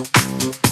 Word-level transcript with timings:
Música 0.00 0.69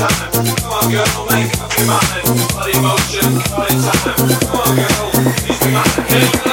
time. 0.00 0.32
Come 0.32 0.72
on, 0.72 0.90
girl, 0.90 1.26
make 1.30 1.52
up 1.60 1.76
your 1.76 1.86
mind. 1.86 2.24
Body 2.54 2.80
motion, 2.80 3.40
party 3.52 3.74
time. 3.84 4.16
Come 4.48 4.60
on, 4.60 4.76
girl, 4.76 5.10
please 5.36 5.60
be 5.60 5.70
mine. 5.72 6.49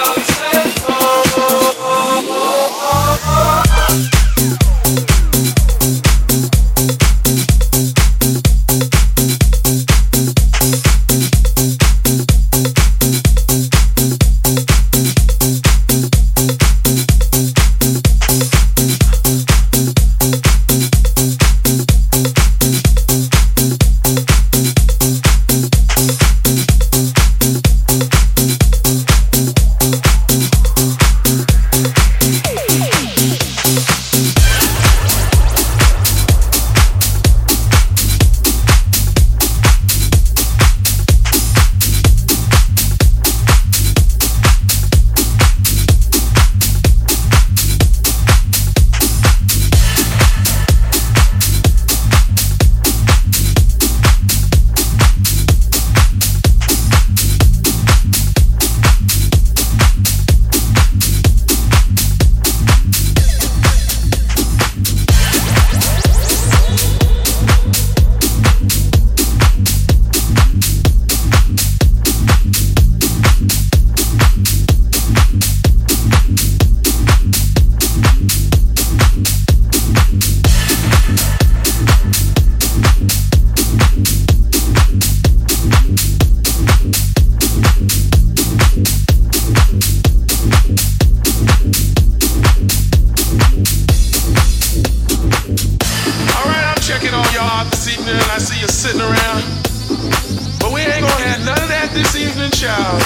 This 101.97 102.15
evening, 102.15 102.51
child. 102.51 103.01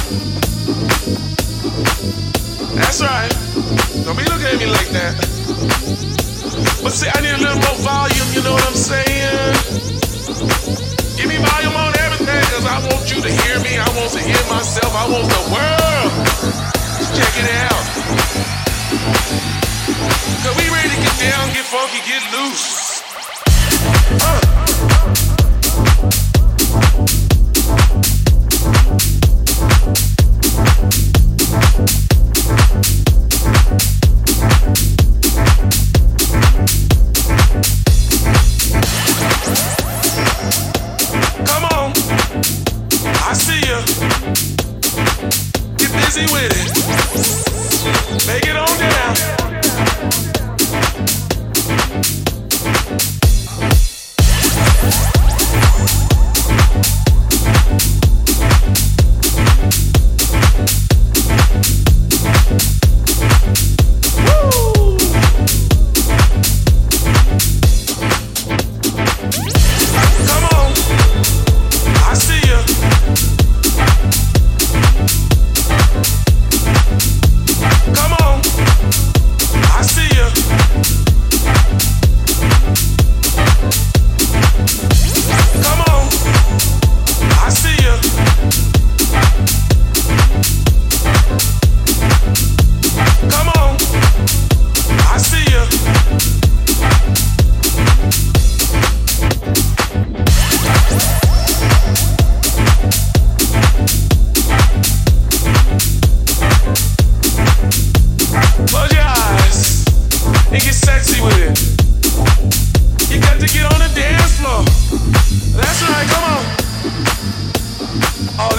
That's 2.75 3.00
right. 3.00 3.31
Don't 4.03 4.19
be 4.19 4.27
looking 4.27 4.51
at 4.51 4.60
me 4.60 4.67
like 4.67 4.91
that. 4.91 5.15
But 6.83 6.91
see, 6.91 7.07
I 7.07 7.21
need 7.24 7.31
a 7.31 7.39
little 7.39 7.62
more 7.63 7.79
volume, 7.79 8.27
you 8.36 8.43
know 8.43 8.51
what 8.51 8.67
I'm 8.67 8.75
saying? 8.75 9.55
Give 11.15 11.29
me 11.31 11.39
volume 11.39 11.75
on 11.79 11.95
everything, 12.03 12.43
cause 12.51 12.67
I 12.67 12.83
want 12.91 13.07
you 13.07 13.21
to 13.24 13.31
hear 13.31 13.63
me. 13.63 13.79
I 13.79 13.88
want 13.95 14.12
to 14.12 14.19
hear 14.19 14.43
myself. 14.51 14.91
I 14.91 15.07
want 15.07 15.27
the 15.31 15.41
world 15.55 16.12
check 17.15 17.33
it 17.39 17.48
out. 17.63 17.83
Cause 20.43 20.55
we 20.60 20.67
ready 20.67 20.89
to 20.91 21.00
get 21.00 21.15
down, 21.15 21.48
get 21.55 21.63
funky, 21.63 22.03
get 22.03 22.24
loose. 22.36 23.00
Come 24.19 25.40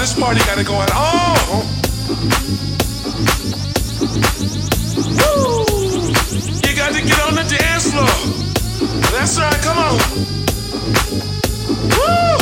this 0.02 0.18
party 0.18 0.40
got 0.40 0.58
it 0.58 0.66
going 0.66 0.90
on. 0.90 1.62
Woo! 5.14 5.62
You 6.58 6.74
got 6.74 6.90
to 6.90 7.02
get 7.06 7.20
on 7.22 7.38
the 7.38 7.46
dance 7.46 7.86
floor. 7.86 8.10
That's 9.14 9.38
right, 9.38 9.62
come 9.62 9.78
on. 9.78 9.94
Woo! 11.94 12.34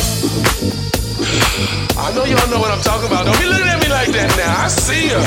I 2.01 2.09
know 2.15 2.25
y'all 2.25 2.49
know 2.49 2.61
what 2.61 2.71
I'm 2.71 2.81
talking 2.81 3.09
about. 3.09 3.27
Don't 3.27 3.39
be 3.39 3.45
looking 3.45 3.69
at 3.69 3.79
me 3.83 3.91
like 3.93 4.09
that 4.09 4.33
now. 4.41 4.65
I 4.65 4.69
see 4.69 5.13
ya. 5.13 5.21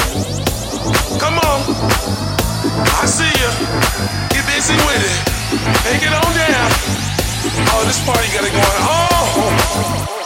Come 1.21 1.37
on. 1.37 1.61
I 2.97 3.05
see 3.05 3.29
ya. 3.29 3.49
Get 4.33 4.43
busy 4.49 4.73
with 4.73 5.05
it. 5.05 5.21
Take 5.85 6.01
it 6.01 6.09
on 6.09 6.33
down. 6.33 6.71
Oh, 7.77 7.83
this 7.85 8.03
party 8.03 8.25
got 8.33 8.43
it 8.43 8.53
going 8.57 8.81
on. 10.09 10.22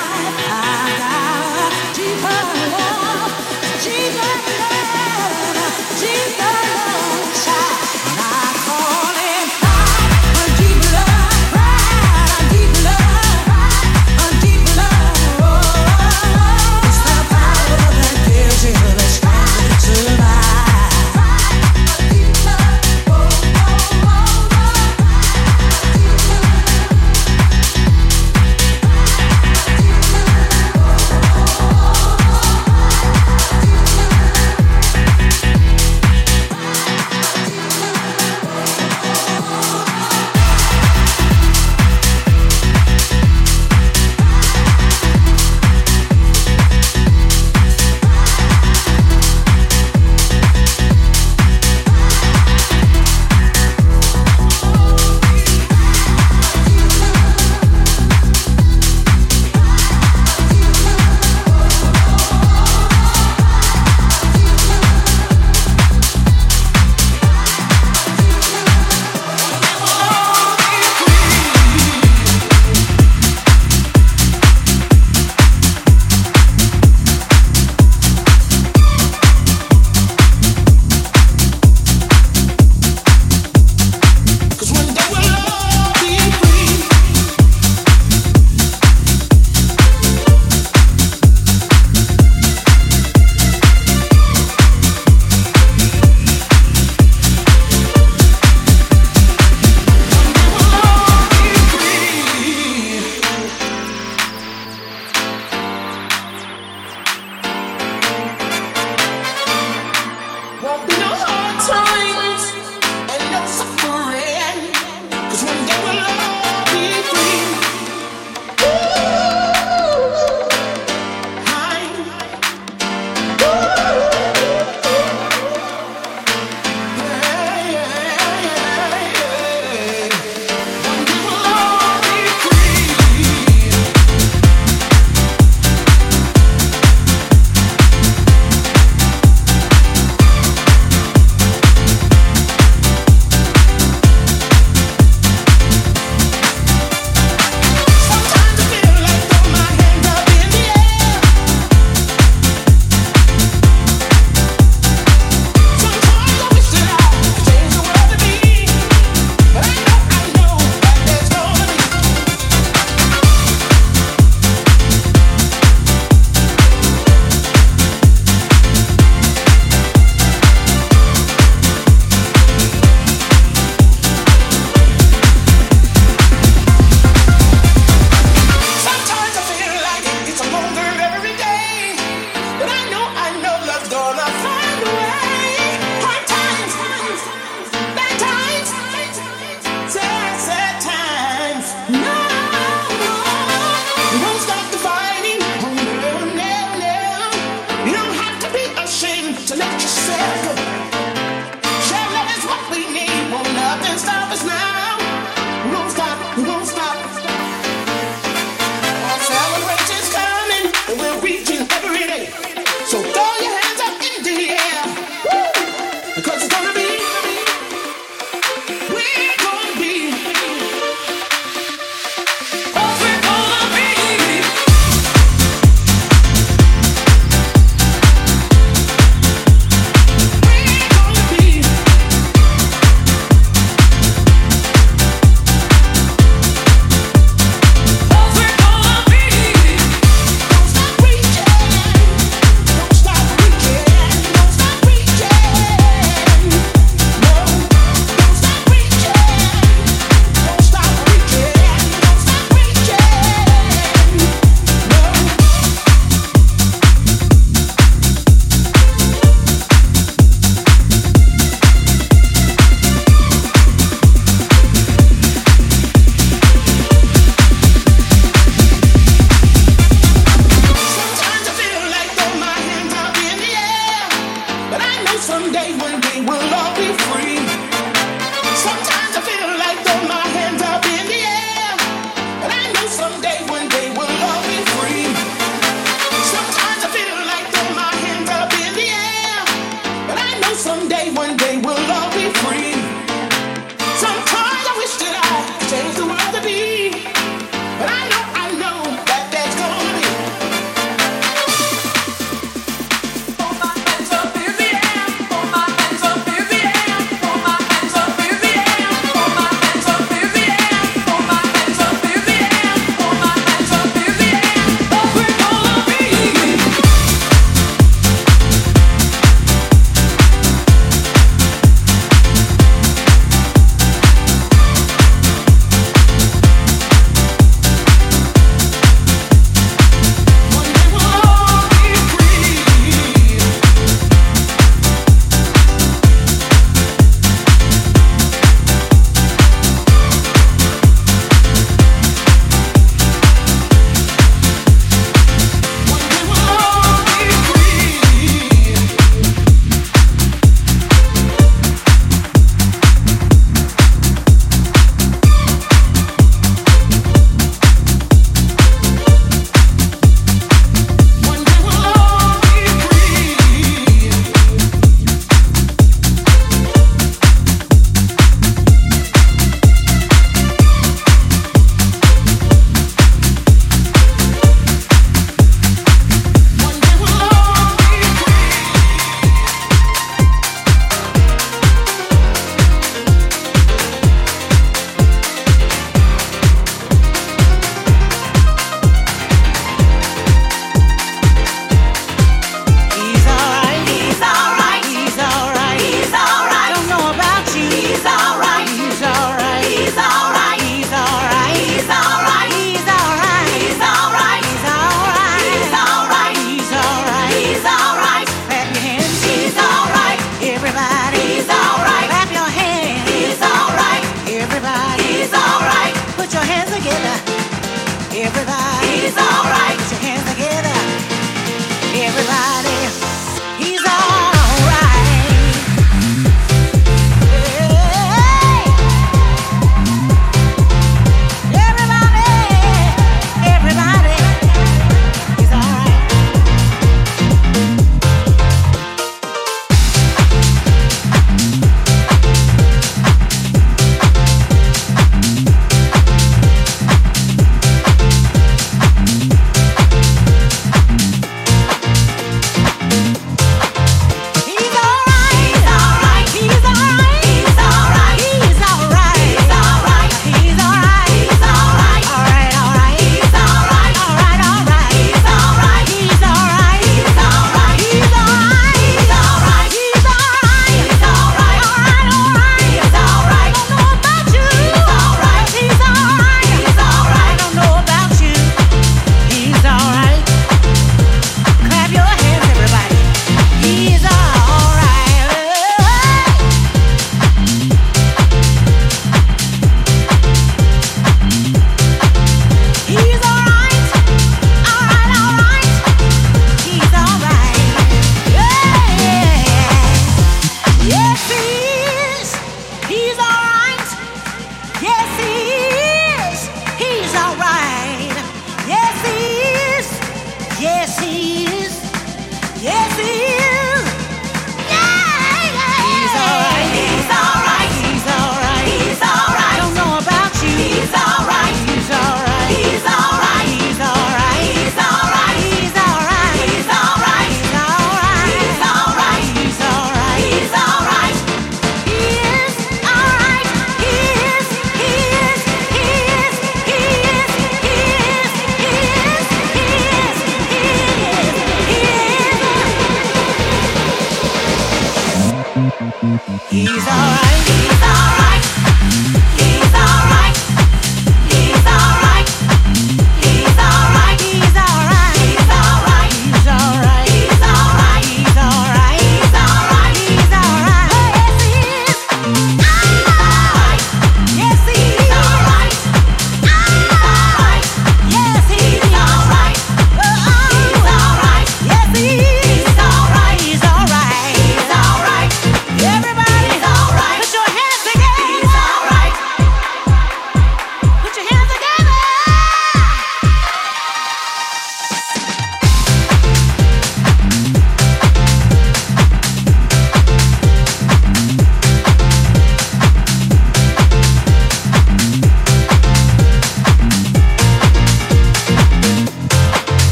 high. 0.00 0.49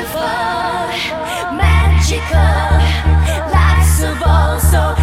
beautiful, 0.00 1.52
magical. 1.56 2.80
Life's 3.52 4.02
of 4.02 4.22
all. 4.22 4.58
so. 4.58 4.99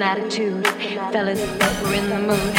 an 0.00 0.18
attitude, 0.18 0.66
fellas 1.12 1.40
that 1.40 1.82
we're 1.82 1.94
in 1.94 2.08
the 2.08 2.18
mood. 2.18 2.54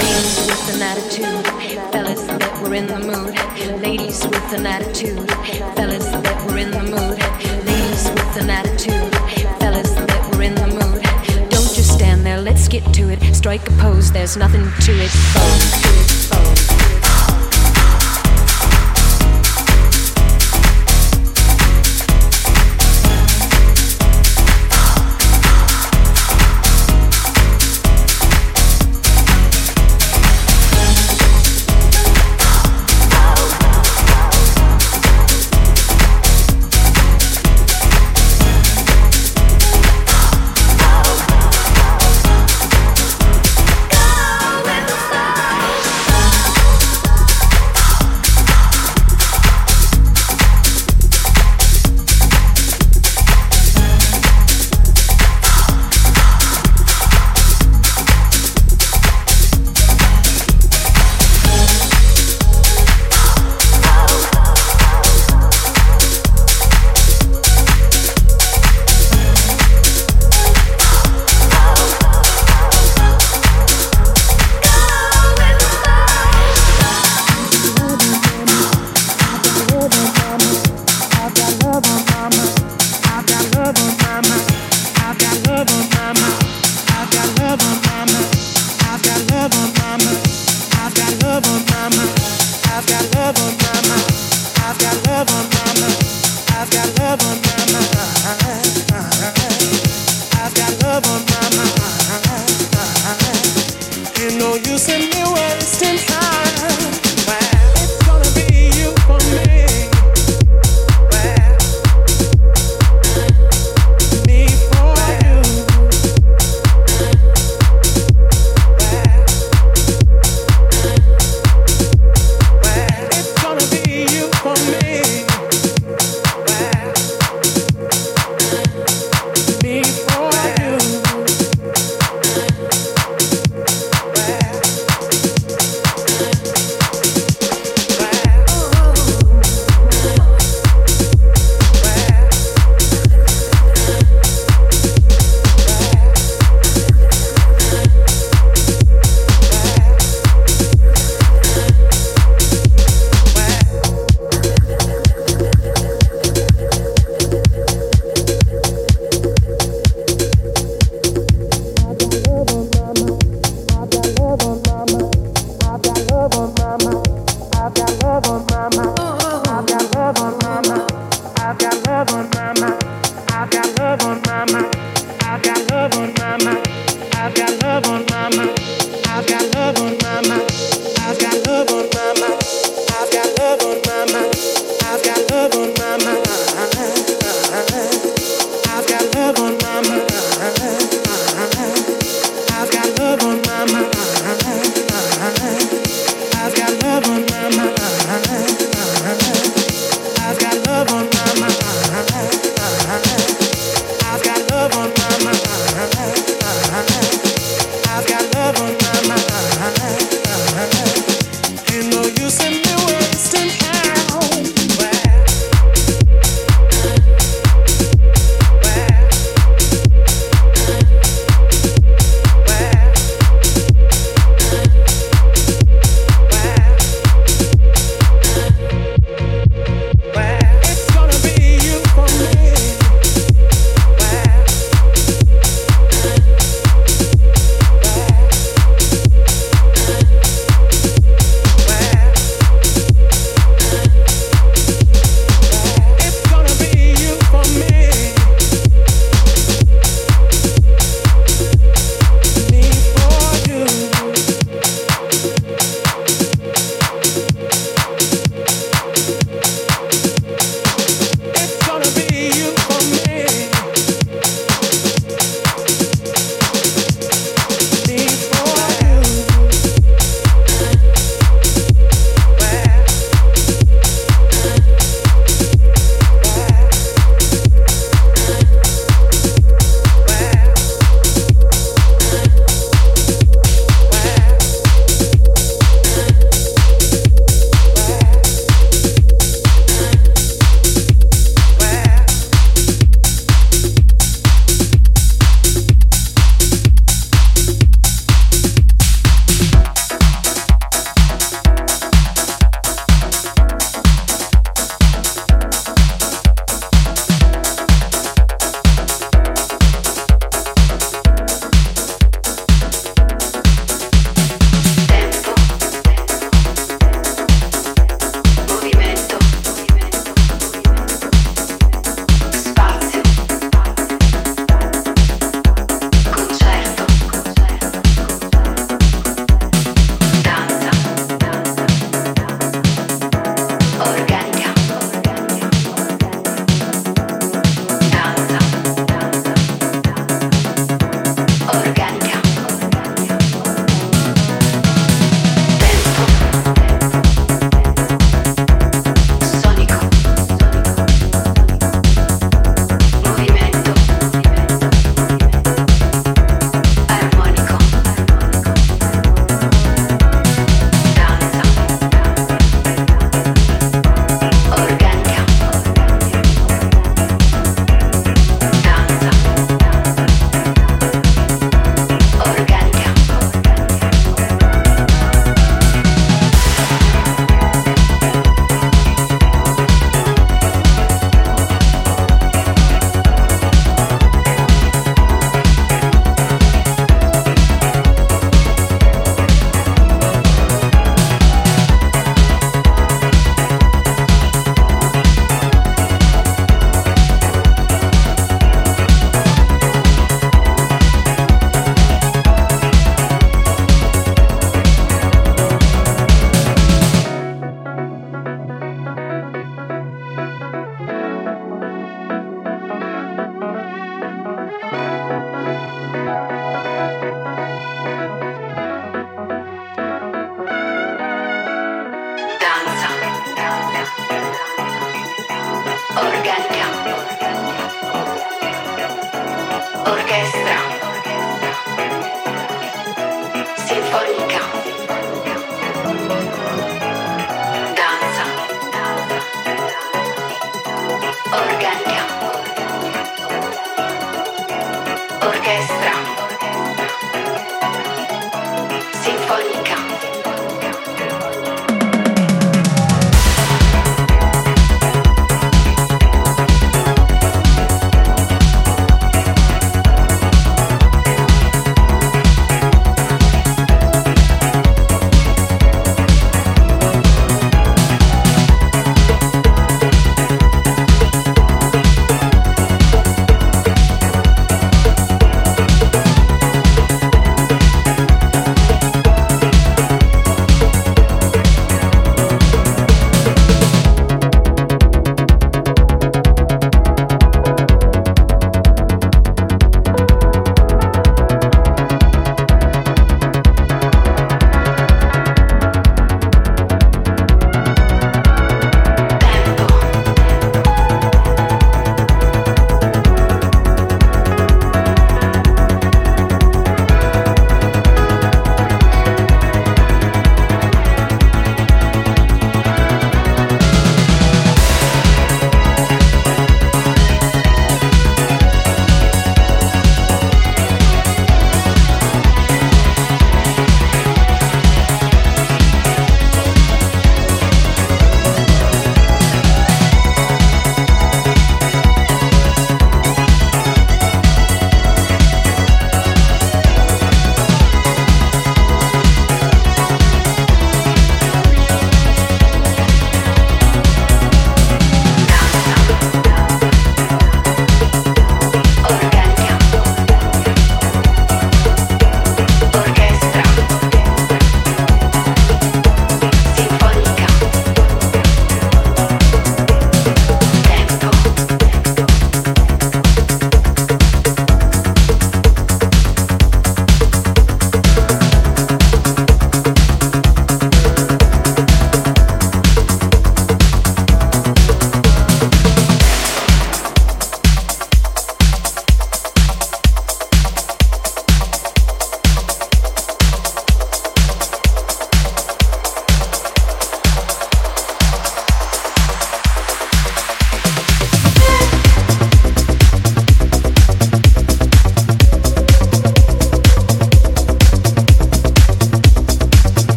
Ladies 0.00 0.46
with 0.46 0.74
an 0.74 0.82
attitude, 0.82 1.92
fellas 1.92 2.22
that 2.22 2.62
we're 2.62 2.74
in 2.74 2.86
the 2.86 2.98
mood. 2.98 3.82
Ladies 3.82 4.24
with 4.24 4.52
an 4.54 4.66
attitude, 4.66 5.30
fellas 5.76 6.06
that 6.06 6.46
we're 6.46 6.58
in 6.58 6.70
the 6.70 6.82
mood. 6.82 7.18
Ladies 7.66 8.08
with 8.08 8.36
an 8.42 8.48
attitude, 8.48 9.14
fellas 9.60 9.90
that 9.90 10.30
we're 10.32 10.44
in 10.44 10.54
the 10.54 10.68
mood. 10.68 11.02
Don't 11.50 11.74
just 11.74 11.92
stand 11.92 12.24
there, 12.24 12.40
let's 12.40 12.66
get 12.66 12.82
to 12.94 13.10
it. 13.10 13.20
Strike 13.34 13.68
a 13.68 13.72
pose, 13.72 14.10
there's 14.10 14.38
nothing 14.38 14.64
to 14.80 14.92
it. 14.92 15.12
Boom. 15.34 16.15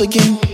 Again? 0.00 0.49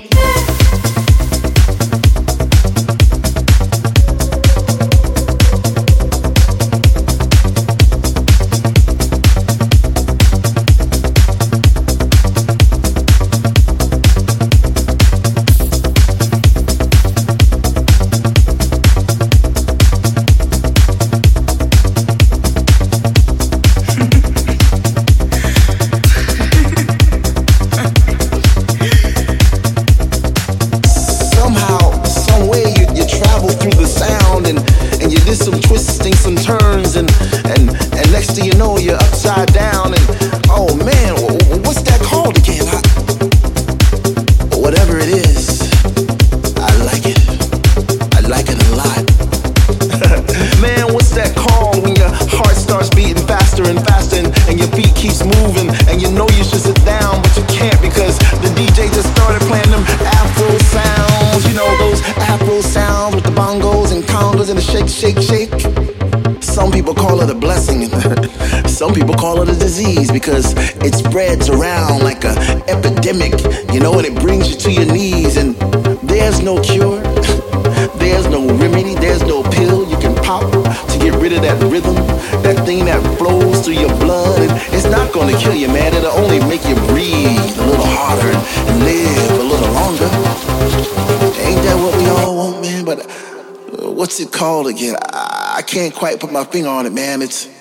Quite 95.97 96.21
put 96.21 96.31
my 96.31 96.45
finger 96.45 96.69
on 96.69 96.87
it, 96.87 96.93
man. 96.93 97.23
It's 97.23 97.56